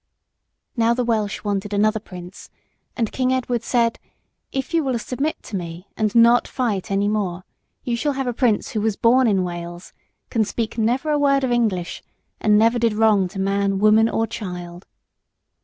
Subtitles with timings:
[0.75, 2.49] Now the Welsh wanted another prince,
[2.97, 3.99] and King Edward said:
[4.51, 7.43] "If you will submit to me and not fight any more,
[7.83, 9.93] you shall have a prince who was born in Wales,
[10.31, 12.01] can speak never a word of English,
[12.39, 14.87] and never did wrong to man, woman, or child."